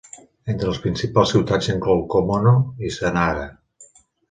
Entre 0.53 0.69
les 0.69 0.79
principals 0.85 1.33
ciutats 1.35 1.69
s'inclou 1.69 2.03
Komono 2.15 2.55
i 2.89 2.93
Zanaga. 2.99 3.49